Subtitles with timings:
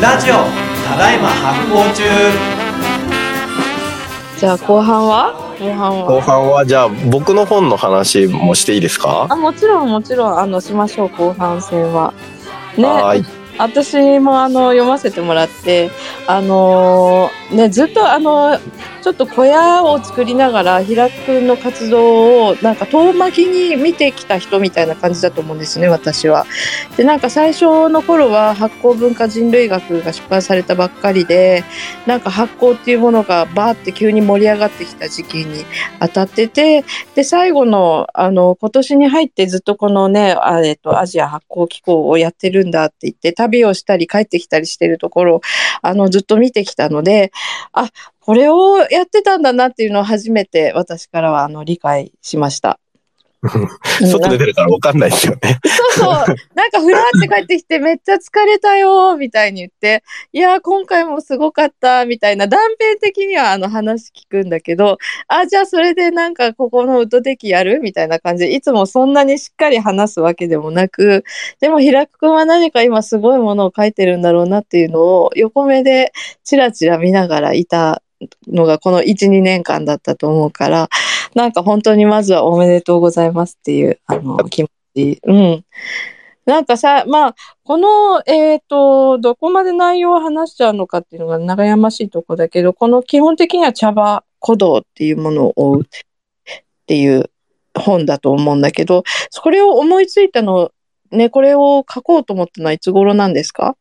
[0.00, 0.34] ラジオ
[0.86, 2.04] ただいま発行中。
[4.38, 5.34] じゃあ後半は？
[5.58, 6.06] 後半は。
[6.06, 9.26] 後半はじゃあ僕の本の話もしていいですか？
[9.28, 10.38] あもちろんもちろん。
[10.38, 12.14] あのしましょう後半戦は。
[12.76, 12.84] ね。
[12.84, 13.24] はい。
[13.58, 15.90] 私もあの読ませてもらって
[16.28, 18.58] あのーねずっとあの
[19.02, 26.46] ちょっと小屋を作りながら平くんの活動をなんか遠巻きに見てきた人みたいな感じだと思うんですね私は。
[26.96, 31.64] でなんか最初の頃は発酵文化人類学が出版されたばっかりで
[32.06, 35.64] なんか発酵っていうものがバーって急に盛り上がってきた時期に
[36.00, 45.40] 当たっててで最後のあの今年に入ってずっとこのねあ、えっと、アジア発酵機構をやってるんだって言って旅をしたり帰ってきたりしてるところを
[45.82, 47.32] あのずっと見てきたので
[47.72, 52.78] あこれをやってたんだなっていうのを初めて私からはあの理解しました。
[54.10, 55.60] 外出てるから分かんないですよね。
[55.96, 56.36] そうそう。
[56.54, 71.24] なんかふらって帰ってきてめっちゃ疲れたよみたいに言って、いやー今回もすごかったみたいな断片的にはあの話聞くんだけど、あ、じゃあそれでなんかここのウッドデッキやるみたいな感じで、いつもそんなにしっかり話すわけでもなく、
[71.60, 76.12] でも平久くんは何か今すごいものを書いてるんだろうなっていうのを横目で
[76.42, 78.02] チラチラ見ながらいた
[78.48, 80.88] のがこの1、2年間だったと思うから、
[81.34, 85.20] なんか本当にまずはおめでとうございますっていうあの気持ち。
[85.24, 85.64] うん。
[86.46, 95.84] なんかさ、まあ、この、えっ、と、どこまで内容を話しちゃうのかっていうのが長やましいとこだけど、この基本的には茶葉古道っていうものを追うっ
[96.86, 97.30] ていう
[97.74, 100.70] 本だと思うんだけど、それを思いついたの、
[101.10, 103.76] ね、これを書こうと思ったのはいつ頃なんですか？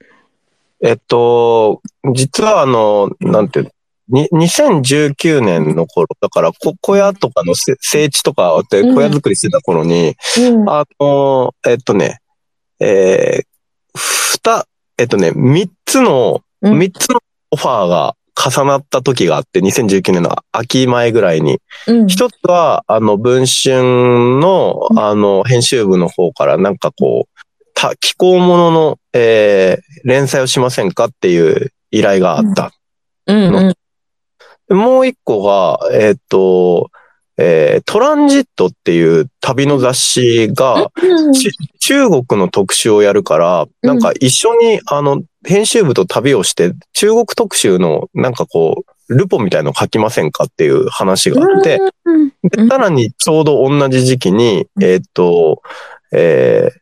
[0.82, 1.82] えっと、
[2.14, 3.72] 実はあの、なんて
[4.10, 10.70] に2019年の頃、だからこ小屋とかのせ整地とかで小屋作りしてた頃に、うん。
[10.70, 12.20] あの、えっとね、
[12.80, 17.20] えー、ふた、えっとね、三つの、うん三つの
[17.52, 21.60] オファーが重なった時があって、2019年の秋前ぐらいに。
[21.88, 22.08] うん。
[22.08, 27.40] 一つは、あの、文春の、あの、編集部の方から、なんかこう、
[27.74, 32.72] た、気候ものの、えー、連載をしませんかっていう依頼があった。
[33.28, 33.74] うんうん。
[34.68, 36.92] でもう一個が、えーっと、
[37.38, 51.80] えートランジットっていう旅の雑誌が、うんち中国の特集をやるから、なんか一緒に、あの、編集部と旅をして、中国特集の、なんかこう、ルポみたいの書きませんかっていう話があって、
[52.70, 55.62] さらにちょうど同じ時期に、えーっと、
[56.12, 56.80] えー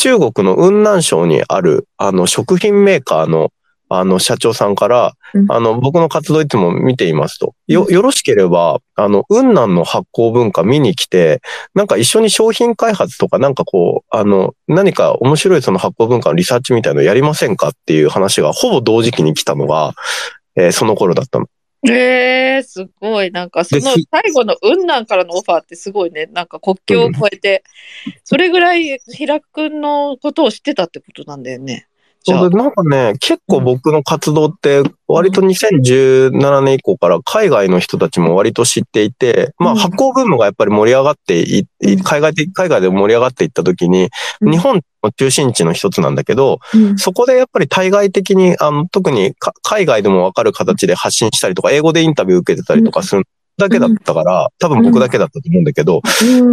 [0.00, 3.50] 中国の雲南省にある、あの、食品メーカーの、
[3.88, 7.54] あの、社長さんから、うんあの、僕の活動いつも見ていますと。
[7.66, 11.40] よ、よろしければ、あの、雲南の発酵文化見に来て、
[11.74, 19.94] なんか一緒に商品開発とか、なんかこう、あの、何か面白いその発酵文化のリサーチみたいのやりませんかっていう話がほぼ同時期に来たのが、
[20.56, 21.46] えーその頃だったの。
[21.86, 23.30] ええすごい。
[23.30, 26.26] なんかそので最後の雲南からのオファーってすごいね。
[26.26, 27.62] なんか国境を越えて、
[28.24, 31.87] それぐらい平久くんのことを知ってたってことなんだよね。
[32.22, 39.78] そうで、なんかね、結構僕の活動って、割と2017年以降から海外の人たちも割と知っていて、まあうん。
[39.78, 42.02] 発行ブームがやっぱり盛り上がってい、いうん。
[42.02, 44.50] 海外的、海外で盛り上がっていった時に、うん。
[44.50, 46.98] 日本の中心地の一つなんだけど、うん。
[46.98, 53.24] そこでやっぱり対外的に、あの、特にか海外でもわかる形で発信したりとか、英語でインタビュー受けてたりとかする
[53.58, 56.00] だけだったから、多分僕だけだったと思うんだけど、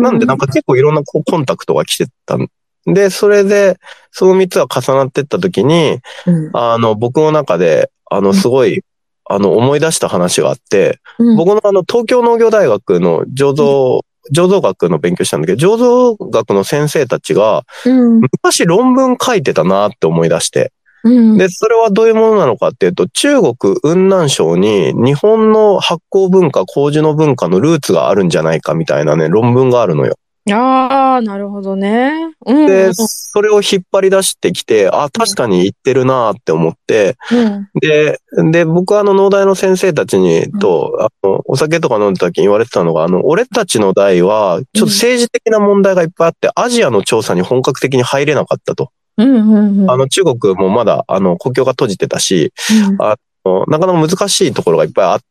[0.01, 2.47] なんでなんか結構いろんなこうコンタクトが来てたん
[2.85, 3.77] で、それで、
[4.11, 8.83] その3つが重なってった時に、うんあの、僕の中で、あの、すごい、
[9.27, 14.01] あの、思い出した話があって、うん僕のあの、東京農業大学の醸造、
[14.33, 20.71] 醸造学の勉強したんだけど、醸造学の先生たちが、うん昔論文書いてたなって思い出して。
[21.03, 30.15] うんで、それはどういうものなのかっていうと、中国雲南省に日本の発酵文化、麹の文化のルーツがあるんじゃないかみたいなね、論文があるのよ。
[30.51, 32.35] ああ、なるほどね。
[32.45, 32.67] うん。
[32.67, 37.69] で、それを引っ張り出してきて、あ、確かに言ってるなって思って、うん。
[37.81, 38.19] で、
[38.51, 48.91] で、僕はあの、農大の先生たちに、と、あの、お酒とか飲んでた時に言われてたのが、あの、俺たちの代は、ちょっと政治的な問題がいっぱいあって、アジアの調査に本格的に入れなかったと。
[49.17, 49.89] うんうんうん。
[49.89, 52.53] あの、中国もまだ、あの、国境が閉じてたし、
[52.99, 53.15] あ
[53.45, 55.25] のなかなか難しいところがいっぱいあって、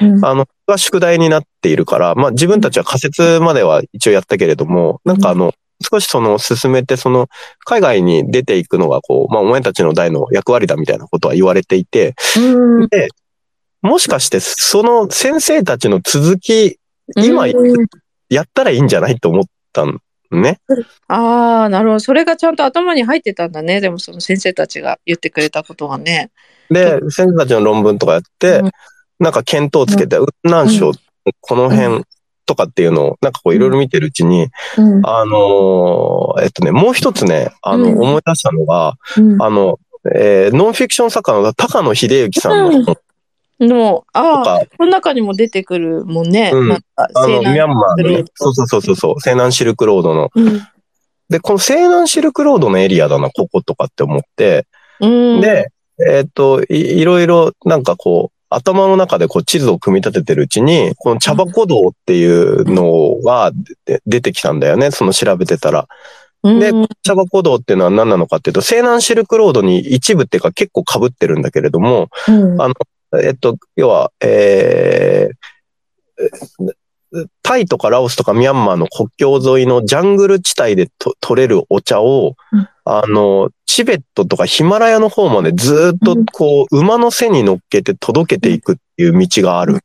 [0.00, 5.52] うんあの、が宿題になっているから、まあ自分たちは仮説までは一応やったけれども、なんかあの、
[5.90, 7.28] 少しその進めて、その、
[7.64, 13.08] 海外に出ていくのがこう、まあお前たちの代の役割だみたいなことは言われていて、うんで、
[13.82, 16.78] もしかしてその先生たちの続き、
[17.16, 17.86] 今うん
[18.28, 19.98] やったらいいんじゃないと思ったん
[20.30, 20.60] ね。
[21.08, 22.00] ああ、なるほど。
[22.00, 23.80] それがちゃんと頭に入ってたんだね。
[23.80, 26.30] でもその先生たちが言ってくれたことがね。
[26.70, 28.70] で、先生たちの論文とかやって、うん
[29.20, 30.92] なんか見当つけて、雲南省、
[31.40, 32.04] この辺
[32.46, 34.48] とかっていうのを、なんかこういろいろ見てるうちに、
[35.04, 38.96] あのえっとね、もう一つね、あの、思い出したのが、
[39.38, 39.78] あの、
[40.14, 42.96] えーノンフィクション作家の高野秀幸さんの
[43.60, 46.50] の、ああ、この中にも出てくるもんね。
[46.52, 50.30] うん、あの、ミャンマーのね、そうそうそうそう、西南シルクロードの。
[51.28, 54.66] で、この西南シルクロードのエリアだな、こことかって思って、
[55.00, 55.40] うん。
[55.40, 55.72] で、
[56.08, 63.52] えっとい、いろいろなんかこう、頭の中でこう地図を組み立ててるうちに、この茶箱道っていうのが
[63.84, 65.88] で出てきたんだよね、その調べてたら。
[66.42, 72.60] でうん、茶箱道っていうのは何なのかっていうと、西南シルクロードに一部っていうか結構被ってるんだけれども、うん。
[72.60, 72.68] あ
[73.22, 76.74] えっと、要は、えー
[77.42, 89.78] タイとかラオスとかミャンマーの国境沿いのジャングル地帯でと取れるお茶を、うんあの、チベットとかヒマラヤの方までずっとこう、馬の背に乗っけて届けていくっていう道がある。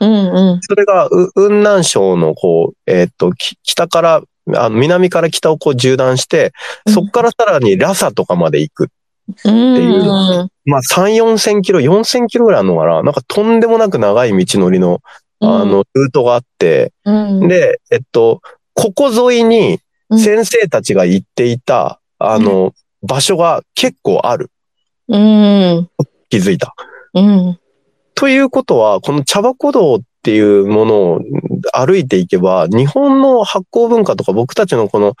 [0.00, 0.60] うんうん。
[0.62, 4.22] それが、う雲南省のこう、えっと、き北から、
[4.56, 6.52] あの、南から北をこう縦断して、
[6.88, 8.84] そこからさらにラサとかまで行く。
[9.30, 10.48] っていうの。
[10.64, 15.00] まあ、3、4千キロ、4千キロぐらいあるのかななんかとんでもなく長い道のりの、
[15.40, 18.40] あの、ルートがあって、うん、で、えっと、
[18.74, 19.80] ここ沿いに
[20.10, 24.50] 先生たちが行っていた、あの、場所が結構ある。
[25.08, 25.88] うん。
[26.28, 26.74] 気づいた。
[27.14, 27.58] うん。
[28.14, 31.20] ということは、この茶箱道っていうものを
[31.72, 35.14] 歩いていけば、日本の発酵文化とか僕たちのこの、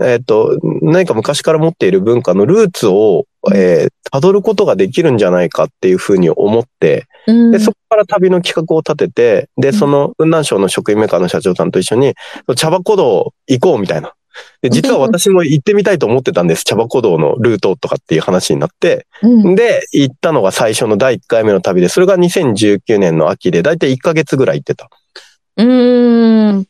[0.00, 7.04] えっ、と、何か昔から持っている文化のルーツを、えー辿ることができるんじゃないかっていうふうに思って、うん。
[7.26, 12.14] で、そこから旅の企画を立てて、で、その雲南省の食品メーカーの社長さんと一緒に、
[12.56, 14.14] 茶箱道行こうみたいな。
[14.62, 16.64] で、実は私も行ってみたいと思ってたんです。
[16.64, 19.06] 茶箱道のルートとかっていう話になって。
[19.22, 24.90] うん、で、行ったのが最初の第1回目の旅で、それが2019年の秋で、だいたい1ヶ月ぐらい行ってた。
[25.56, 26.66] うん。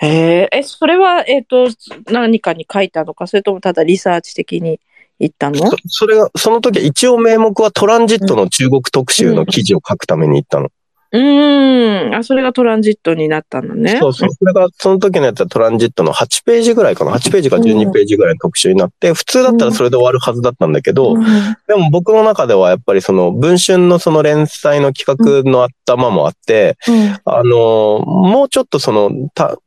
[0.00, 1.68] へえ、え、それは、えっ、と、
[2.06, 4.80] 何かに書いたのか、それともただリサーチ的に？
[5.18, 5.58] 行ったの？
[5.70, 10.70] そそれが、その時一応名目はトランジットの中国特集の記事を書くために行ったの。
[11.10, 12.14] うん。
[12.14, 13.96] あ、それがトランジットになったのね。
[13.98, 14.28] そうそう。
[14.30, 17.12] それが、その時のやつはトランジットの8ページぐらいかな。
[17.12, 21.24] 8ページか12ページぐらいの特集になって、普通だったらそれで終わるはずだったんだけど、うん。
[21.66, 26.76] でも僕の中ではやっぱりその文春のその連載の企画の頭もあって、
[27.24, 29.62] あの、もうちょっとその、た、た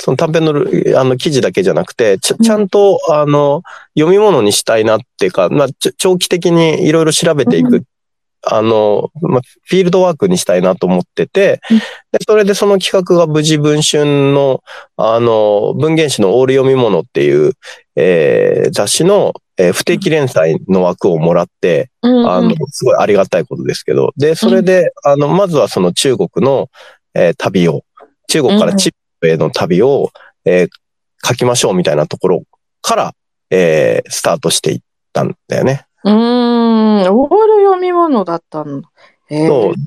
[0.00, 3.62] その短編のルあの記事だけじゃなくて、ちゃんと、あの、
[3.94, 5.68] 読み物にしたいなっていうか、まあ、
[5.98, 7.84] 長期的にいろいろ調べていく、う
[8.42, 14.64] あの、まあ、フィールドワークにしたいなと思ってて、うんでそれでその企画が無事文春の、
[14.96, 17.52] あの、文芸誌のオール読み物っていう、
[17.94, 22.28] えー雑誌の、えー不定期連載の枠をもらって、うん。
[22.28, 24.12] あの、すごいありがたいことですけど。
[24.16, 26.68] で、それで、あの、まずはその中国の、
[27.14, 27.84] えー旅を、
[28.28, 30.10] 中国からチップへの旅を、
[30.44, 30.68] えー
[31.22, 32.44] 書きましょうみたいなところ
[32.80, 33.14] から、
[33.50, 34.80] えースタートしていっ
[35.12, 35.84] たんだよね。
[36.02, 36.14] うん。
[36.14, 38.82] オール読み物だったの。
[39.28, 39.74] へえそう。
[39.74, 39.80] で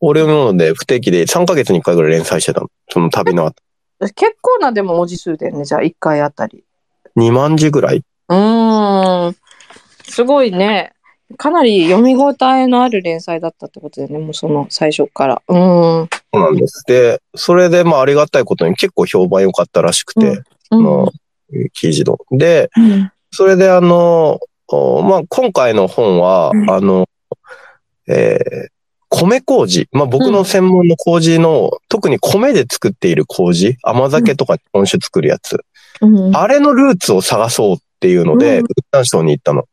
[0.00, 2.68] 俺のので不定期で3ヶ月に1回ぐらい連載してたの。
[2.90, 3.62] その旅の後。
[4.14, 5.64] 結構なでも文字数だよね。
[5.64, 6.64] じゃあ、1回あたり。
[7.16, 9.36] 2万字ぐらいうーん。
[10.04, 10.92] すごいね。
[11.36, 14.24] かなり読み応えのある連載だったってことだよね。
[14.24, 15.42] もうその最初から。
[15.48, 16.08] うーん。
[16.32, 16.84] そうなんです。
[16.86, 21.12] で、それでまあありがたいことに結構評判良かったらしくて、うんあの、
[21.72, 22.18] 記事の。
[22.30, 23.12] で、うん。
[23.32, 27.08] それであの、おまあ、今回の本は、うんあの、
[28.08, 28.68] えー
[29.08, 29.88] 米麹。
[29.92, 35.64] まあ、僕の専門の麹の、特に米で作っている麹、甘酒とか日本酒作るやつ。
[36.00, 36.36] うん。
[36.36, 39.64] あれのルーツを探そうっていうので、うん雲南省に行ったの。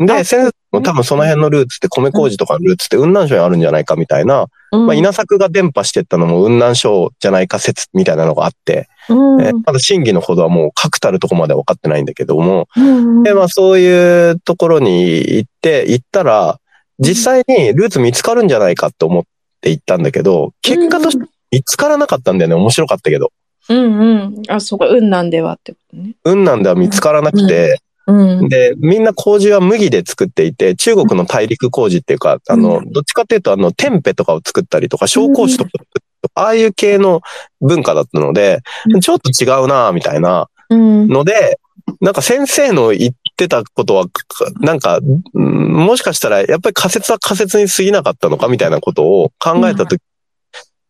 [0.00, 16.60] あで、先生も多分その辺のルーツって米麹とかのルーツって雲南省にあるんじゃないかみたいな、うんまあ、稲作が伝播してったのも雲南省じゃないか説みたいなのがあって、うんえーまだ真偽のほどはもう確たるとこまでは分かってないんだけども、うんで、まあそういうところに行って、行ったら、
[16.98, 19.24] 実際にルーツ見つかるんじゃないかと思っ
[19.60, 22.54] て行ったんだけど、結果として見つからなかったんだよね。
[22.56, 23.32] 面白かったけど。
[23.68, 24.42] うんうん。
[24.48, 26.14] あ、そうか、雲南ではってことね。
[26.24, 28.48] 雲南では見つからなくて、うん。
[28.48, 35.78] で、みんな麹は麦で作っていて、中国の大陸麹っていうか、あの、どっちかっていうと、あの、テンペとかを作ったりとか、紹興酒とか、
[36.34, 37.20] ああいう系の
[37.60, 38.60] 文化だったので
[38.92, 41.08] う、んちょっと違うなみたいなうん。
[41.08, 41.60] ので、
[42.00, 44.10] なんか先生の言ってたことは、か
[44.60, 45.00] なんか、
[45.34, 50.00] うんもしかしたらやっぱり仮説は仮説に過ぎなかったのかみたいなことを考えたとき、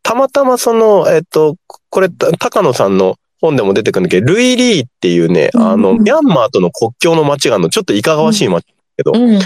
[0.03, 1.57] たまたまその、えっと、
[1.91, 9.38] これ、た高野さんの本でも出てくるんだけど、ルイリーっていうね、あの、うんミャンマーとの国境の町があるの、ちょっといかがわしい町だけど、うん。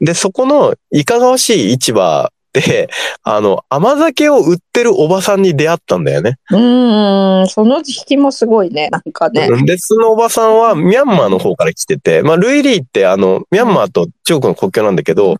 [0.00, 2.88] で、そこのいかがわしい市場で、
[3.22, 6.38] あの、甘酒を売ってるおばさんに出会ったんだよね。
[6.50, 7.48] うん。
[7.48, 8.88] その引きもすごいね。
[8.90, 9.48] なんかね。
[9.64, 15.36] で、そのおばさんはミャンマーの方から来てて、まあ、ルイリーってあの、ミャンマーと中国の国境なんだけど、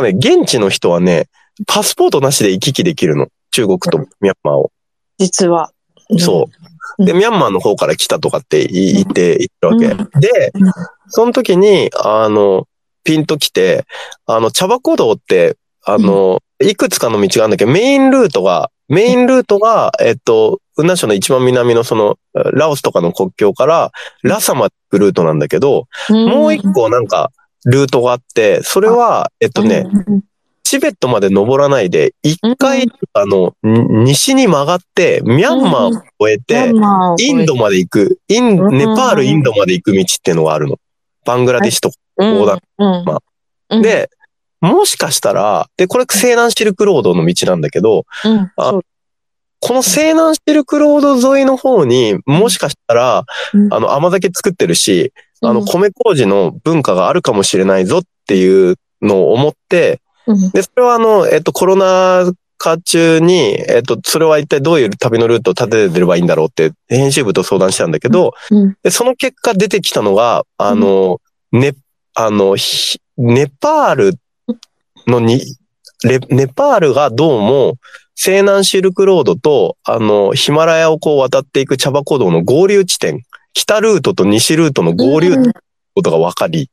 [0.00, 1.26] ね、現地の人はね、
[1.66, 3.28] パスポートなしで行き来できるの。
[3.50, 4.70] 中国とミャンマーを。
[5.18, 5.70] 実は。
[6.18, 6.48] そ
[6.98, 7.04] う。
[7.04, 7.18] で、うん。
[7.18, 9.86] ミャンマーの方から来たとかって言って、言ったわけ。
[9.86, 10.20] うん。
[10.20, 10.72] でうん、
[11.08, 12.66] その時に、あの、
[13.04, 13.86] ピンと来て、
[14.26, 26.28] あの、茶箱道って、あの、いくつかの道があるんだけど、メインルートが、メインルートが、えっと、雲南省の一番南のその、ラオスとかの国境から、ラサまで行くルートなんだけど、うん。
[26.28, 27.30] もう一個なんか、
[27.64, 30.22] ルートがあって、それは、えっとね、うん
[30.70, 36.70] チベットまで登らないで、一回、あの、ん西に曲がって、ミャンマーを越えて、
[37.18, 40.78] インドまで行く、イン、うんネパール、インドまで行く道っていうのがあるの。
[41.24, 41.96] バングラデシュとか。
[42.18, 43.18] 横断うんま
[43.70, 44.10] うん、で、
[44.60, 48.04] もしかしたら、で、これ西南シルクロードの道なんだけど、
[48.54, 53.24] この西南シルクロード沿いの方に、もしかしたら、
[53.54, 53.74] うん。
[53.74, 55.12] あの、甘酒作ってるし、
[55.42, 60.09] あの、うん米麹の文化があるかもしれないぞっていうのを思って、うん
[60.52, 68.76] で、それはあの、えっと、コロナ禍中に、えっと、それは一体どういう旅のルートを立ててればいいんだろうって、編集部と相談したんだけど、うん。
[68.82, 71.20] で、その結果出てきたのが、あの、
[71.52, 71.74] ね、
[72.14, 74.14] あの、ひネパール
[75.06, 75.42] のに、
[76.04, 77.74] レネパールがどうも、
[78.14, 83.22] 西南シルクロードと、あの、ヒマラヤをこう渡っていく茶箱道の合流地点、
[83.54, 85.34] 北ルートと西ルートの合流
[85.94, 86.70] ことが分かり、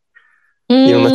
[0.69, 1.11] いろんな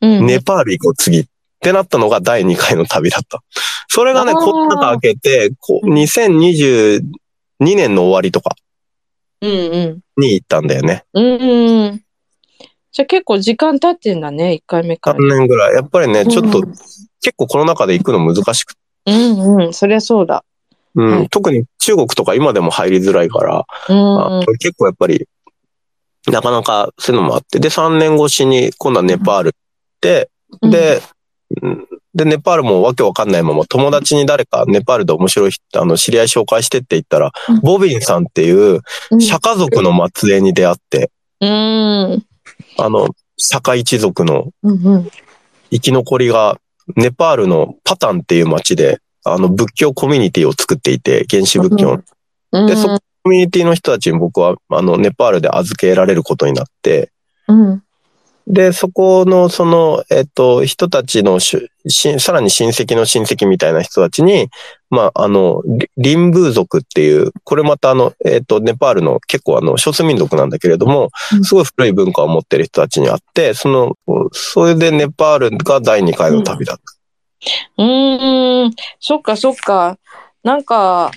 [0.00, 1.20] ネパール行こう次。
[1.20, 1.30] って
[1.72, 3.42] なったのが第2回の旅だった。
[3.88, 7.02] それがね、コロナ禍明けて、こう2022
[7.60, 8.56] 年の終わりとか
[9.40, 9.54] うんう
[10.16, 10.20] ん。
[10.20, 11.04] に行ったんだよね。
[11.12, 12.02] うんうん。
[12.92, 15.36] じゃあ結構時間経ってんだね、1回目か3ら。
[15.38, 15.74] 年ぐらい。
[15.74, 16.72] やっぱりね、ちょっとうん
[17.22, 20.44] 結構コロナ禍で行くの難しくて、うんうん、そりゃそうだ。
[20.94, 21.10] うん。
[21.10, 25.28] はい特に中国とか今でも入りづらいから、うんあ結構やっぱり、
[26.28, 30.30] なかなかそういうのもあって、で、3年越しに今度はネパール行って、
[30.62, 31.00] うん、で、うん
[32.14, 37.60] で、ネパールもわけわかんないまま友達に誰かネパールで面白い人、あの、知り合い紹介してって言ったら、うん。
[37.60, 41.10] ボビンさんっていううん、釈迦族の末裔に出会って、
[41.40, 41.48] うん。
[42.78, 44.50] あの、釈迦一族の
[45.70, 46.58] 生き残りが、
[46.96, 52.02] ネパールのパタンっていう町で、あの、仏教コミュニティを作っていて、原始仏教の。
[52.52, 57.10] うんで、そこコミュニティの人たちに僕は、あの、ネパールで預けられることになって、
[57.48, 57.82] うん
[58.46, 64.50] で、そこの、その、えっと、人たちのしゅ、しさらに親戚の親戚みたいな人たちに、
[64.88, 73.96] まあ、あの、リリンブー族っていう、これまたあの、えっと、ネパールの結構あの、少数民族なんだけれどもう、んすごい古い文化を持ってる人たちに会って、その、
[74.32, 76.82] それでネパールが第2回の旅だった。
[77.78, 79.98] うーん、そっかそっか。
[80.44, 81.10] なんか、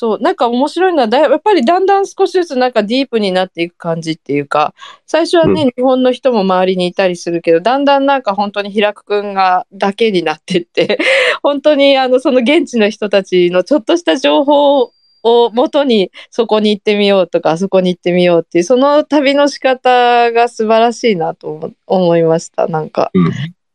[0.00, 4.72] そう、なんか面白いのはだい、やっぱりだんだん少しずつなんかディープになっていく感じっていうか、
[5.04, 10.96] 最初はね、日本の人も周りにいたりするけど、だんだんなんか本当に平久くんがだけになってって、
[11.44, 14.90] 本当にあの、その現地の人たちのちょっとした情報
[15.22, 23.10] を元にそこに行ってみようとか、あそこに行ってみようっていう、その旅の仕方が素晴らしいなと思思いました、なんか。
[23.12, 23.30] うん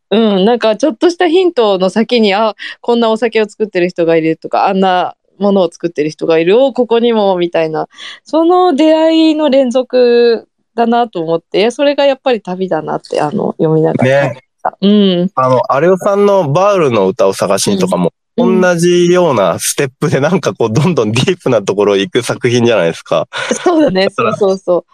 [0.10, 7.88] うん、なんかちょっとしたヒントの先に、あ、こんなお酒を作ってる人がいるとか、あんなものを作ってる人がいる、お、ここにも、みたいな、
[8.24, 14.34] その出会いの連続だなと思って、それがやっぱり旅だなって、あの、読みながら。
[14.34, 14.42] ね。
[14.82, 15.32] うん。
[15.36, 23.30] あの、アレオさんのバールの歌を探しにとかも、うん同じようなステップでなんかこう、どんどんディープなところ行く作品じゃないですか。
[23.64, 24.86] そうだね、そうそうそ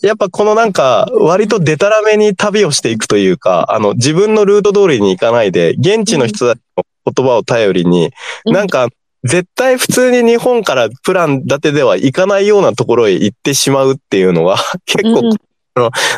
[0.00, 6.84] やっぱこのなんか、割とデタラメに旅をしていくというか、あの、自分のルート通りに行かないで、現地の人たちの
[7.14, 8.12] 言葉を頼りに、
[8.46, 8.88] うんなんか、
[9.26, 14.56] 絶対普通に日本からプラン立てでは行かないようなところへ行ってしまうっていうのが、
[14.86, 15.14] 結う。
[15.14, 15.36] 構、うん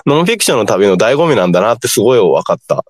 [0.06, 2.84] ノンフィクションの旅の醍醐味なんだなってすごい分かった。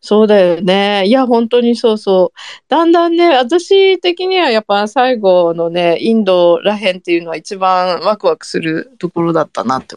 [0.00, 1.04] そうだよね。
[1.06, 2.38] いや、本当にそうそう。
[2.68, 9.96] だんだんね、私的にはやっぱ最後のね、インドらへんっていうのは一番ワクワクするところだったなって。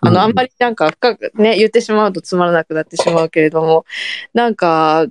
[0.00, 3.84] あうんの、あんまりなんか深くね、言ってしまうとつまらなくなってしまうけれども、
[4.34, 5.06] なんか、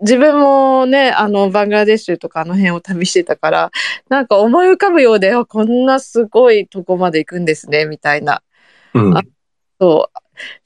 [0.00, 3.70] 自分もね、あの、バングラデシュとかあの辺を旅してたから、
[4.08, 8.42] なんか思い浮かぶようで、あこんなすごいとこまで行くんですね、みたいな。
[8.94, 9.28] うん。
[9.80, 10.10] そ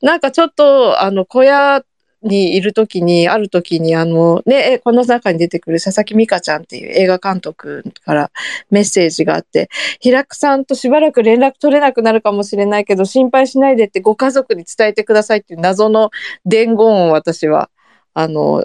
[0.02, 0.04] う。
[0.04, 1.84] なんかちょっと、あの、小屋
[2.22, 8.30] にいる時に、ある時に、あの、ね、えこの中に出てくる佐々木美香ちゃんっていう映画監督から
[8.70, 16.10] メッセージがあって、平久さんとしばらく連絡取れなくなるかもしれないけど、心配しないでってご家族に伝えてくださいっていう謎の
[16.44, 17.70] 伝言を私は、
[18.12, 18.64] あの、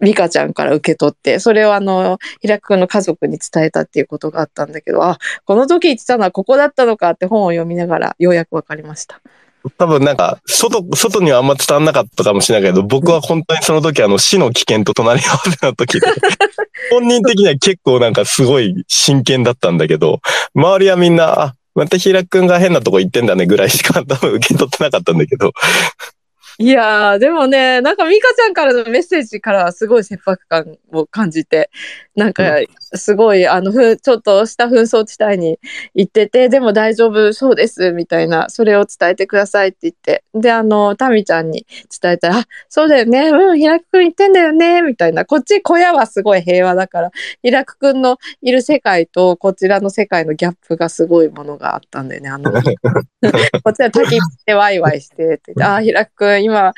[0.00, 9.20] 美香ちゃんから受け取って、それをあの、平久くんの家族に伝えたっていうことがあったんだけど、あ、この時言ってたのはここだったのかって本を読みながらようやくわかりました。
[9.76, 16.06] 多分なんか、外、外にはあんま伝わんなかったかもしれないけど、僕は本当にその時あの死の危険と隣り合わせの時で、
[16.90, 20.20] 本人的には結構なんかすごい真剣だったんだけど、
[20.54, 25.52] 周りはみんな、あ、また平くんが変なとこ行ってんだねぐらいしか多分受け取ってなかったんだけど、
[26.60, 31.70] いやー、でもね、なんか美香ちゃんからのメッセージからはすごい切迫感を感じて、
[32.16, 32.42] なんか
[32.94, 35.60] すごい、あの、ふちょっとした紛争地帯に
[35.94, 41.64] 行ってて、でも大丈夫そうです、みたいな、それを伝えてくださいって言って、で、あの、タミちゃんに
[42.02, 47.10] 伝えたら、あ、そうだよね、うん、平久くん言ってんだよね、みたいな、こっち小屋はすごい平和だから、
[47.40, 52.62] 平久くんのいる世界とこちらの世界のギャップがすごいものがあったんだよね、あの、 こっ
[53.74, 56.72] ちは焚き火してワイワイしてって言って、あー、平久くん、今、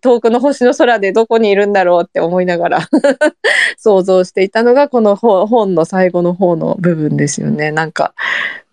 [0.00, 2.88] 遠くの星の空でどこにいるんだろうって思いながら
[3.76, 7.72] 想像していたのが、この本の最後の方の部分ですよね。
[7.72, 8.14] なんか、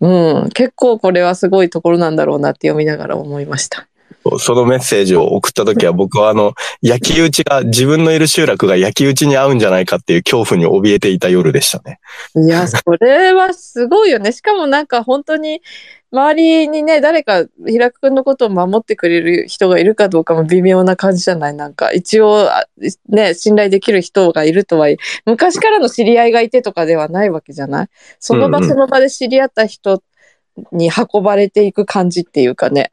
[0.00, 0.08] う
[0.46, 3.86] ん、結構これはすごいところなんだろうなって読みながら思いました。
[4.38, 12.00] そのメッセージを送った時は僕はあの、焼き討ちが、自分のいる集落が焼き討ちに合うんじゃないかっていう恐怖に怯えていた夜でしたね。
[12.34, 14.32] いや、それはすごいよね。
[14.32, 15.62] しかもなんか本当に、
[16.12, 21.54] 周りにね、誰か、平久くんのことを守ってくれる人がいるかどうかも微妙な感じじゃない？
[21.54, 22.64] なんか、一応、あ
[23.08, 27.88] ね、信頼できる人がいるとはいえ、昔からの知り合いがいてとかではないわけじゃない？
[28.18, 30.02] その場うんうんその場で知り合った人
[30.72, 32.90] に運ばれていく感じっていうかね。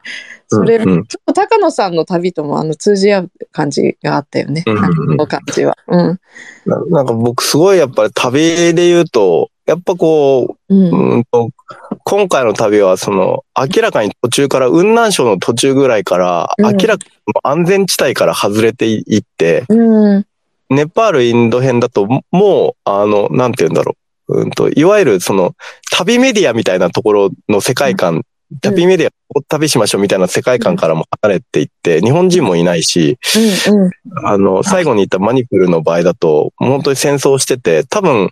[0.48, 4.64] それ、うんうんちょっと高野さんの旅ともあの通じ合う感じがあったよね。
[4.66, 5.78] うんうんうんこの感じは。
[5.88, 6.20] うん。
[6.66, 11.24] ななんか僕すごいやっぱり旅で言うと、やっぱこう、うん。
[12.04, 20.26] 今回の旅はその、明らかに途中から、雲南省の途中ぐらいから、うん明らかに安全地帯から外れていって、うん。
[20.70, 24.03] ネパール、インド編だと、もう、あの、なんて言うんだろう。
[24.34, 25.56] うんと、いわゆるその、
[25.92, 28.24] 旅メディアみたいなところの世界観、
[28.62, 33.18] 旅メディア、旅しましょうみたいな世界観からも離れていって、日本人もいないし、
[33.70, 33.84] うん。
[33.84, 33.92] うん。
[34.26, 38.30] あの、最後に言ったマニプルの場合だと、本当に戦争してて、多分、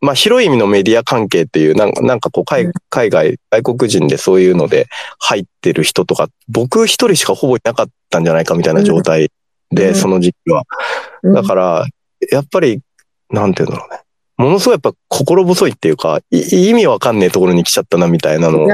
[0.00, 4.86] まあ、広い意味のメディア関係っていう、なんか、なんかこう海、海外、外国人でそういうので
[5.18, 9.30] 入ってる人とか、僕一人しかほぼいなかったんじゃないかみたいな状態
[9.70, 10.62] で、うんその時期は。
[11.22, 11.86] うんだから、
[12.30, 12.80] やっぱり、
[13.30, 14.00] なんていうんだろうね。
[14.36, 18.66] ものすごいやっぱ心細いっていうか、い意味わかんねえところに来ちゃったなみたいなの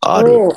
[0.00, 0.48] ある。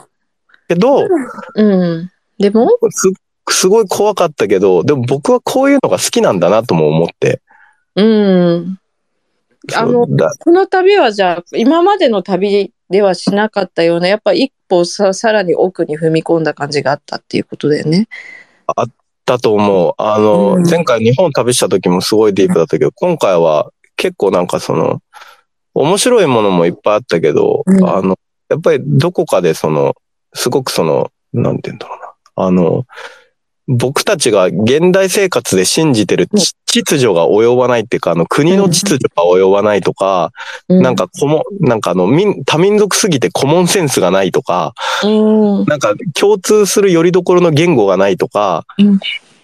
[0.68, 1.08] けど、
[1.56, 2.12] うん。
[2.38, 3.12] でも、す、
[3.50, 7.42] すごい怖かったけど、でも僕はこういうのが好きなんだなとも思って。
[7.96, 8.80] うん。
[9.74, 18.08] あのこの旅はじゃあ、今までの旅ではしなかったような、やっぱ一歩ささらに奥に踏み込んだ感じがあったっていうことだよね。
[19.26, 19.94] だと思う。
[19.98, 25.02] あの、うん前回日本旅した時もすごいディープだったけど、今回は結構なんかその、
[25.74, 28.18] 面白いものもいっぱいあったけど、うんあの、
[28.50, 29.96] やっぱりどこかでその、
[30.34, 32.46] すごくその、なんて言うんだろうな。
[32.48, 32.86] あの、
[33.68, 36.54] 僕たちが現代生活で信じてるち
[36.84, 40.32] 秩序が及ばないっていうか、あの国の秩序が及ばないとか、
[40.68, 45.08] うなん、かこも、なんかあの民、多民族すぎてコモンセンスがないとか、う
[45.64, 45.66] ん。
[45.66, 48.66] なんか共通する拠り所の言語がないとか、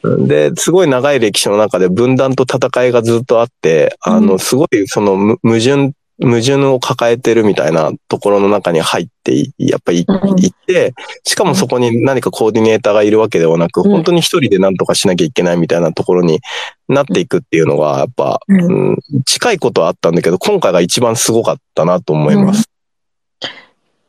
[0.04, 4.40] で、すごい長い歴史の中で分断と戦いがずっとあって、あの、うん。
[4.40, 10.16] すごいそのむ矛盾、矛盾を抱えてるみたいなところの中に入ってい、やっぱりうん。
[10.36, 13.92] 行って、しかもそこに何かコーディネーターがいるわけではなく、うん。
[13.92, 16.40] 本当に一人で何とかしなきゃいけないみたいなところに
[16.88, 18.64] なっていくっていうのが、やっぱ、うん。
[18.64, 22.70] うん、近いことはあったんだけど、今回が一番すごかったなと思います。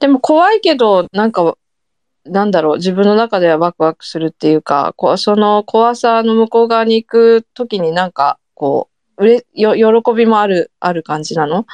[0.01, 1.55] でも怖いけど、なんか、
[2.25, 11.67] なんだろう、自分の中ではワクワクするっていうか、こうその怖さの向こう側に行くときになんか、こう、うれよ喜びもある、ある感じなの？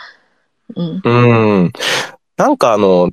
[0.75, 1.03] うん。
[1.05, 1.11] う
[1.65, 1.73] ん。
[2.37, 3.11] なんかあの、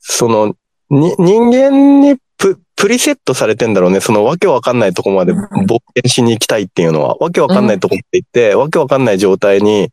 [0.00, 0.54] その、
[0.90, 4.00] に、人間にプ、プリセットされてんだろうね。
[4.00, 9.90] そのわけわかんないとこまでうん冒険しに行きたいっていうのは、わけわかんないとこまで行って、わけわかんない状態に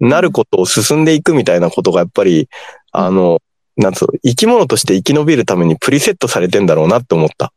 [0.00, 2.48] なることを進んでいくみたいなことがやっぱり、
[2.92, 3.40] あの、
[3.76, 7.52] なんつうの生き物として生き延びるためにプリセットされてんだろうなって思った。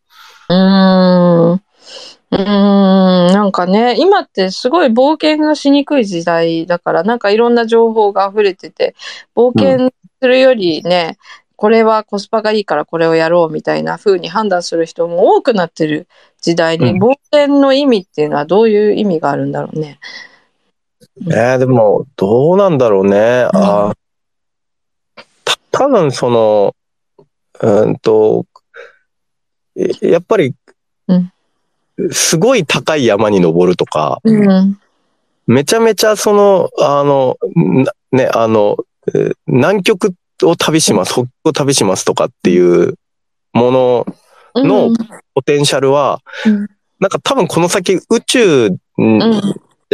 [0.50, 1.62] うーん。
[2.32, 8.96] うーん、なんかね、今ってすごい冒険がしにくい時代だから、なんかいろんな情報が溢れてて、
[9.36, 11.18] 冒険するよりね、
[11.56, 16.08] これはコスパがいいからこれをやろうみたいな風に判断する人も多くなってる
[16.42, 20.00] 時代に、うん冒険の意味っていうのはどういう意味があるんだろうね。
[21.28, 23.48] えー、でも、どうなんだろうね。
[23.54, 23.94] あ
[25.72, 26.76] 多分その、
[27.62, 28.46] うーんと、
[29.76, 30.54] えやっぱり
[31.08, 31.32] うん、
[32.12, 34.80] すごい高い山に登るとか、うん。
[35.48, 38.78] めちゃめちゃその、あの、なね、あの、
[39.08, 42.96] えー南極を旅します、北極を旅しますとかっていう
[43.54, 44.06] もの
[44.56, 44.94] のうん
[45.34, 46.68] ポテンシャルは、うん
[47.00, 48.76] なんか多分この先宇宙じ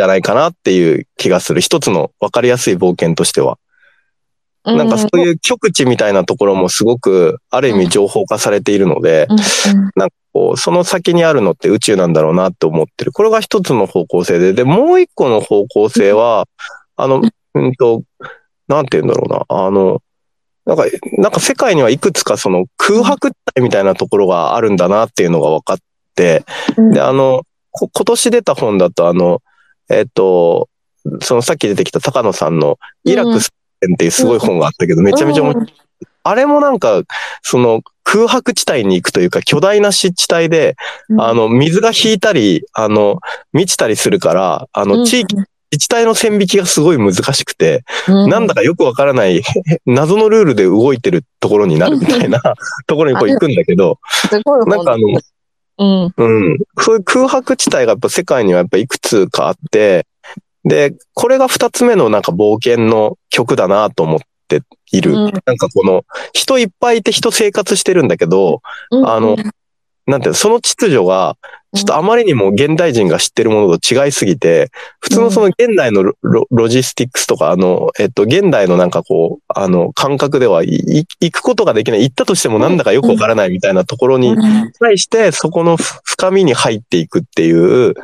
[0.02, 1.62] ゃないかなっていう気がする。
[1.62, 3.60] 一つの分かりやすい冒険としては。
[4.66, 9.28] なんかそういう極地みたいなところもすごく、ある意味情報化されているので、
[9.96, 13.12] なんかこう、その先にあるのって宇宙なんだろうなって思ってる。
[13.12, 16.48] これが一つの方向性で、で、もう一個の方向性は、
[16.96, 17.22] あの、
[17.54, 18.04] うんと、
[18.68, 20.02] なんて言うんだろうな、あの、
[20.66, 20.86] なんか、
[21.20, 25.78] なんか世界にはいくつかその空白地帯みたいなところがあるんだなっていうのが分かっ
[26.16, 26.44] て、
[26.76, 26.92] うん。
[26.92, 29.42] で、あの、こ今年出た本だと、あの、
[29.90, 30.70] えっ、と、
[31.22, 33.52] そのさっき出てきた高野さんのイラクス
[33.94, 35.74] っていうすごい本があったけど、めちゃめちゃ面白い。
[36.24, 37.04] あれもなんか、
[37.44, 40.76] その空白地帯に行くというか、巨大な湿地帯で、
[41.10, 41.22] うん。
[41.22, 43.20] あの、水が引いたり、あの、
[43.54, 45.48] 満ちたりするから、あの、地域、自
[45.80, 48.30] 治体の線引きがすごい難しくて、うん。
[48.30, 49.42] なんだかよくわからない、
[49.86, 52.42] 謎のルールで動いてるところになるみたいな
[52.88, 54.00] ところにこう行くんだけど、
[54.66, 55.20] なんかあの、
[55.78, 56.14] うん。
[56.16, 56.58] うん。
[56.80, 60.06] そういう空白地帯がやっぱ世界にはやっぱいくつかあって、
[60.66, 65.12] で、これが二つ目のなんか冒険の曲だなと思っている。
[65.12, 65.34] うん。
[65.46, 68.62] なんかこの、人いっぱいいて人生活してるんだけど、
[69.06, 69.38] あの
[70.08, 71.38] なんていうの、その秩序が、
[71.76, 82.04] ちょっとあまりにも現代人が知ってるものと違いすぎて、普通のその現代のロジスティックスとか、あの、えっと、現代のなんかこう、あの、感覚では行くことができない。
[82.04, 84.72] 行ったとしてもなんだかよくわからないみたいなところにうん。
[84.80, 87.52] 対して、そこのふ深みに入っていくってい
[87.90, 87.96] う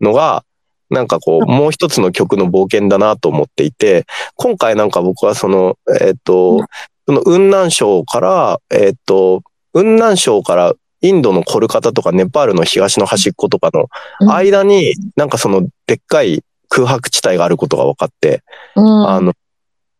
[0.00, 0.44] のが、
[0.90, 6.60] なんかこう、もう一つの曲の冒険だなと思っていて、今回なんか僕はその、えっ、と、
[7.06, 13.88] その雲南省から、えっ、と、雲南省からインドのコルカタとかネパールの東の端っことかの
[14.32, 18.42] 間に、なんかそのでっかい空白地帯があることが分かって、
[18.74, 19.08] うん。
[19.08, 19.32] あの、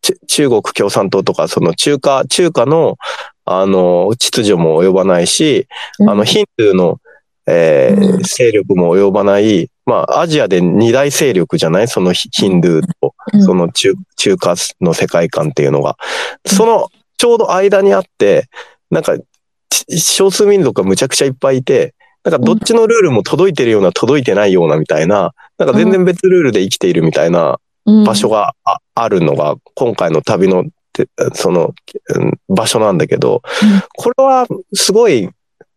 [0.01, 2.97] ち中国共産党とか、その中華、中華の、
[3.45, 5.69] あの、秩序も及ばないし、
[6.07, 7.01] あの、ヒンドゥーの、
[7.47, 8.23] えーうん。
[8.23, 11.89] 勢力も及ばない、まあ、アジアで二大勢力じゃない？
[11.89, 13.43] そのヒヒンドゥーと、うん。
[13.43, 15.97] その中、中華の世界観っていうのが。
[16.45, 18.51] その、ちょうど間にあって、
[18.91, 19.17] なんか、
[19.71, 27.59] ち少数民族がむちゃくちゃいっぱいいて、なんかどっちのルールも届いてるような、届いてないようなみたいな、なんか全然別ルールで生きているみたいな
[28.05, 31.75] 場所がああるのが、今回の旅の、てその、
[32.15, 35.31] うん場所なんだけどうん、これはすごい、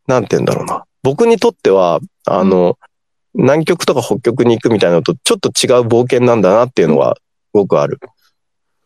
[0.08, 0.84] なんて言うんだろうな。
[1.04, 2.78] 僕にとっては、あの、
[3.34, 7.22] 南極とか北極に行くみたいなのとちょっと違う冒険なんだなっていうのは、す
[7.54, 8.00] ごくある。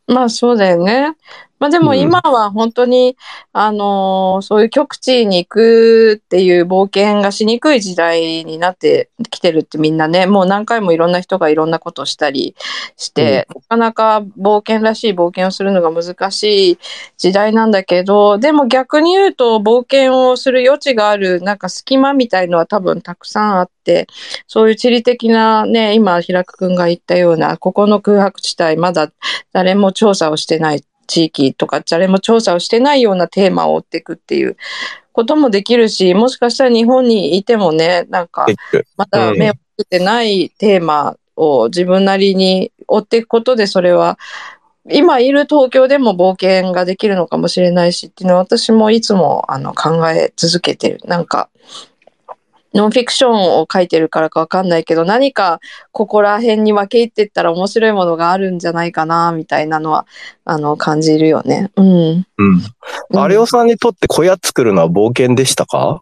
[0.07, 1.15] まあそうだよね。
[1.59, 1.99] まあでもうん。
[1.99, 3.17] 今は本当に、
[3.53, 12.55] あのーそういう極地に行くっていう冒険がしにくい時代になってきてるってみんなね、もう何回もいろんな人がいろんなことをしたり
[12.97, 16.79] して、なかなか冒険らしい冒険をするのが難しい
[17.17, 24.07] 時代なんだけど、でも逆に言うと冒険をする余地があるなんか隙間みたいのは多分たくさんあって、
[24.47, 29.11] そういう地理的なね、今平久くんが言ったような、ここの空白地帯まだ
[29.53, 34.57] 誰も調査をしてない地域とか誰も調査をしてないようなテーマを追っていくっていう
[35.11, 38.45] こともできるしもしかしたら日本にいてもねなんか
[38.97, 44.17] まだ目をつけてないテーマを自分なりに追っていくことでそれは
[44.89, 50.99] 今いる東京でも冒険ができるのかもしれないしっていうのは私もいつもあの考え続けてる。
[51.05, 51.49] なんか
[52.75, 55.61] ノンフィクションを書いてるからかわかんないけど何か
[55.93, 60.05] ここら辺に分け入ってったら面白いものがあるんじゃないかなみたいなのは
[60.43, 61.71] あの感じるよね。
[61.77, 61.87] うん。
[61.87, 62.25] うん。
[62.37, 62.61] うん
[63.31, 66.01] 有オさんにとって小屋作るのは冒険でしたか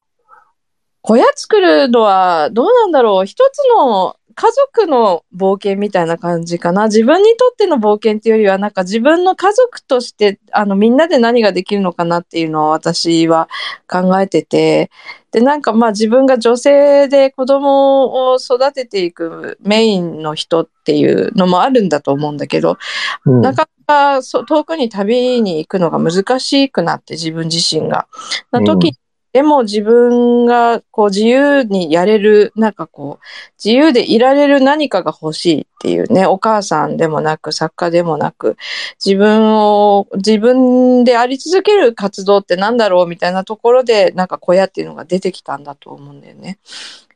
[1.02, 6.86] 小屋作るのはどうなんだろう一つの家族の冒険みたいな感じかな。
[6.86, 13.50] 自分にとっての冒険っていうよりはなんか自分の家族としてあのみんなで何ができるのかなっていうのを私は
[13.88, 14.92] 考えてて。
[15.32, 22.78] でなんかまあ自分が女性で子供を育てていくメインの人っていうのもあるんだと思うんだけど
[23.26, 23.42] うん。
[23.42, 28.08] なかなかそう遠くに旅に行くのが難しくなって自分自身が。
[28.52, 28.98] な時に
[29.34, 33.26] でも自分がこう自由にやれる、なんかこう、
[33.64, 38.58] 自由でいられる何かが欲しいっていうね、お母さんでもなく作家でもなく、
[39.04, 46.60] 自分を、自分であり続ける活動ってなんだろうみたいなところで、なんか小屋っていうのが出てきたんだと思うんだよね。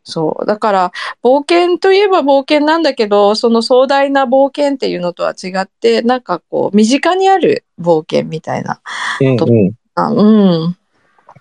[0.04, 0.46] そう。
[0.48, 8.82] だから、冒険といえば冒険なんだけど、その壮大な冒険っていうのとは違って、なんかこう、身近にある冒険みたいな。
[9.22, 10.77] うんうんあうん。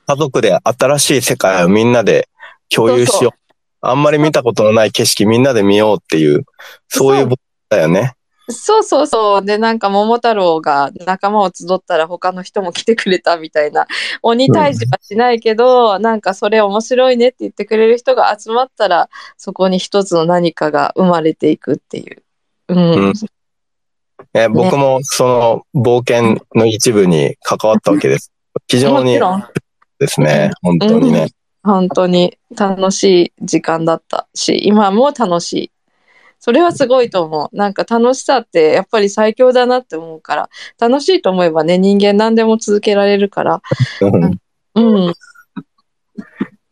[0.06, 2.28] 家族で新しい世界をみんなで
[2.68, 3.54] 共有しよう。
[3.80, 6.44] あんまり見たことのない景色みんなで見ようっていう、
[6.88, 7.28] そういう
[7.68, 8.14] だよね。
[8.48, 9.44] そうそうそう。
[9.44, 13.86] で、なんか桃太郎が仲間を集ったら他の人も来てくれたみたいな。
[14.22, 22.22] 鬼退治はしないけど、なんかそれ面白いねって言ってくれる人が集まったら、そこに一つの何かが生まれていくっていう。
[22.68, 22.78] うん。
[22.78, 23.12] うん
[24.32, 28.32] え僕もその冒険の一部に関わったわけです。
[28.66, 29.44] 非常にもちろん、
[29.98, 31.28] ですね、本当にね。
[31.62, 35.70] 本当に楽しい時間だったし、今も楽しい。
[36.38, 37.56] それはすごいと思う。
[37.56, 43.62] なんか楽しさってやっぱり最強だなって思うから、楽しいと思えばね、人間何でも続けられるから。
[44.00, 44.38] うん
[44.76, 45.10] うん。
[45.10, 45.14] い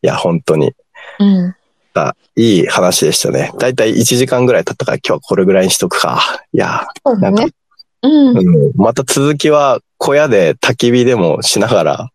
[0.03, 0.73] や、本当に。
[1.19, 1.57] うん。
[1.95, 3.53] あいい話でしたね。
[3.59, 6.21] だいたい1時間ぐらい経ったから今日はこれぐらいにしとくか。
[6.53, 7.55] いや、そうだねなんか。
[8.03, 8.35] うん。
[8.35, 12.11] ね、うん、また続きは小屋で焚き火でもしながら、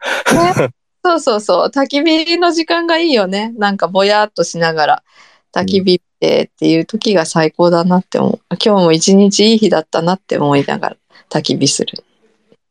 [1.09, 1.67] そうそうそう。
[1.69, 3.51] 焚き火の時間がいいよね。
[3.57, 5.03] なんかぼやっとしながら
[5.51, 8.39] 焚き火ってっていう時が最高だなって思う。
[8.63, 10.97] 今日も一日いい日だったなって思いながら
[11.29, 12.03] 焚き火する。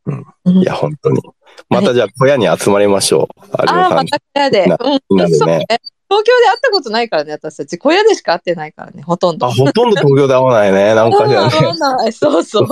[0.06, 1.20] うんうんいや、本当に。
[1.68, 3.46] またじゃあ小屋に集まりましょう。
[3.60, 3.94] 有ああ。
[3.96, 4.66] また小屋で。
[4.66, 5.00] なうん。
[5.10, 5.66] みんなね。
[6.10, 7.76] 東京で会ったことないからね、私たち。
[7.76, 9.46] 小屋でしか会ってないからね、ほとんど。
[9.46, 10.94] あ、ほとんど東京で会わないね。
[10.96, 11.44] なんかじゃね。
[11.44, 12.66] うん会わないそうそう。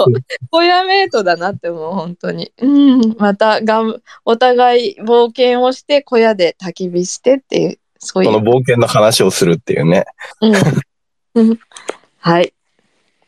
[0.51, 2.51] 小屋メイトだなって思う、本当に。
[2.59, 3.17] うん。
[3.19, 8.33] またがん、お互い冒険をして、小屋で焚き火してっていう、そういう。
[8.33, 10.07] この冒険の話をするっていうね。
[10.41, 10.55] うん。
[11.35, 11.59] うん。
[12.21, 12.55] はい。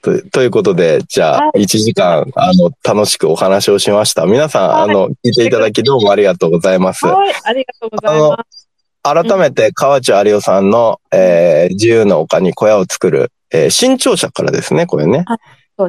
[0.01, 4.25] とということで、じゃあは、1時間、あの、楽しくお話をしました。
[4.25, 7.05] 皆さん、はいあの、聞いていただきどうもありがとうございます。
[7.05, 7.35] はい。
[7.45, 8.58] ありがとうございます。
[9.03, 15.25] 改めて、河内有夫さんの、えー自由の丘に小屋を作る、えー新潮社からですね、これね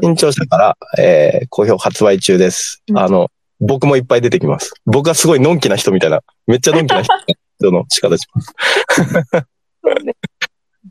[0.01, 2.83] 新潮社から、えー好評発売中です。
[2.89, 4.73] うんあの、僕もいっぱい出てきます。
[4.85, 7.13] 僕はすごいのんきな人みたいな、めっちゃのんきな人
[7.59, 8.53] 人の仕方します。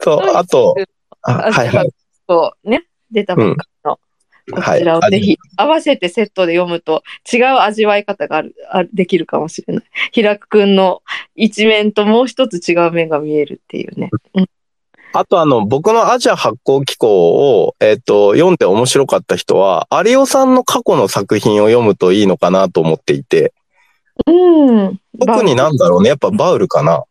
[0.02, 0.74] そう あと、
[1.22, 1.90] ああはいはい。
[2.28, 3.64] そうね、出たばっか
[4.50, 9.84] こちらをはいぜひ合わせてセットで読むと違う味わい方がある、あできるかもしれない。
[10.12, 11.02] 平久くんの
[11.34, 14.10] 一面ともう一つ違う面が見えるっていうね。
[14.34, 14.46] うん
[15.14, 23.54] あとあの、僕のアジア発行機構を、えっ、と、読んで面白かった人は、有オさんの過去の作品を読むといいのかなと思っていて、
[24.26, 25.00] うん。
[25.18, 27.04] 特になんだろうね、やっぱバウルかな。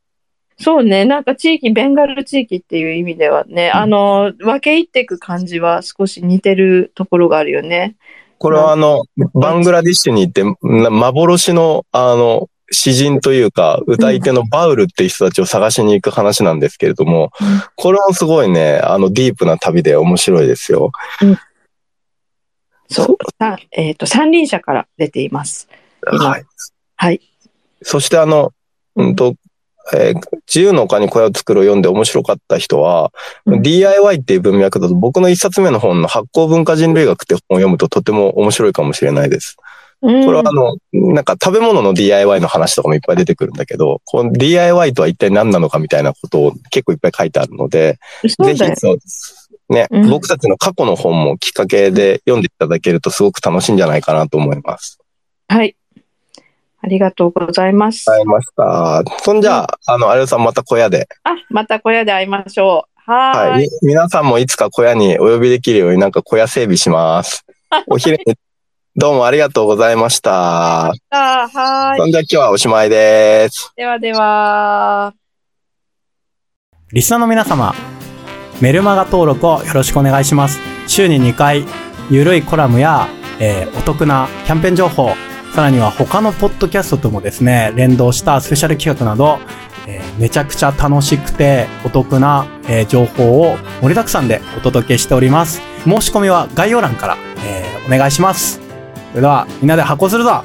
[0.59, 7.95] そうね、なんか地域、ベンガル地域っていう意味ではね、あの、分け入っていく感じは少し似てるところがあるよね。
[8.39, 20.91] これはあの、バングラディッシュに行って、な幻の、あの、詩人というか、歌い手のバウルっていう人たちを探しに行く話なんですけれども、うんこれもすごいね、あの、ディープな旅で面白いですよ。
[22.89, 23.17] そう。
[23.39, 25.69] さえっ、と、三輪車から出ています。
[26.11, 26.45] 今はい。
[26.95, 27.21] はい。
[27.83, 28.53] そしてあの、
[28.95, 29.35] うんと、
[29.93, 33.11] えー自由の丘に小屋を作るを読んで面白かった人は、
[33.45, 39.57] うん DIY っていう文脈だと僕の一冊目の本の発酵文化人類学って本を読むととても面白いかもしれないです。
[39.99, 40.77] ここれはあの、
[41.13, 48.75] なんか食べ物の DIY の話とかもいっぱい出てくるんだけど、この DIY とは一体何なのかみたいなことを結構いっぱい書いてあるので、ぜひ。
[48.75, 48.99] そう、
[49.69, 54.99] ね、うん僕たちの過去の本もきっかけで読んでいただけるとすごく楽しいんじゃないかなと思います。
[55.47, 55.75] はい。
[56.81, 58.09] ありがとうございます。
[58.09, 59.03] わかりました。
[59.23, 63.11] そんじゃあ、あの、有吉さんまた小屋であ、また小屋で会いましょう。
[63.11, 63.51] はーい。
[63.51, 63.69] はい。
[63.81, 67.45] み皆さんもいつか小屋にお呼びできるようになんか小屋整備します。
[67.87, 68.35] お昼に、
[68.95, 70.87] どうもありがとうございました。
[70.87, 71.97] あはーい。
[71.97, 73.71] そんじゃ今日はおしまいです。
[73.75, 75.13] ではでは。
[76.93, 77.73] リスナーの皆様、
[78.61, 80.59] メルマガ登録をよろしくお願いします。
[80.87, 81.65] 週に2回、
[82.09, 83.07] ゆるいコラムや、
[83.39, 85.11] えーお得なキャンペーン情報、
[85.57, 89.39] さらには他のポッドキャストともですね、連動したスペシャル企画など、
[89.87, 95.59] えーめちゃくちゃ楽しくてお得な、えー情報を盛りだくさんでお届けしております。
[95.83, 98.61] 申し込みは概要欄から、えーお願いします。
[99.09, 100.43] それでは、みんなで発行するぞ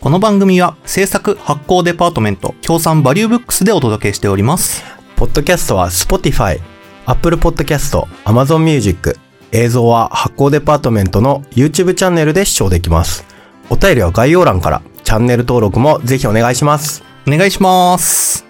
[0.00, 4.82] この番組は制作発行デパートメント協賛バリューブックスでお届けしております。
[5.16, 6.60] ポッドキャストは Spotify、
[7.04, 9.18] Apple Podcast、Amazon Music、
[9.54, 13.24] 映像は発行デパートメントの YouTube チャンネルで視聴できます。
[13.70, 17.04] お便りは概要欄から、チャンネル登録もぜひお願いします。
[17.26, 18.43] お願いします。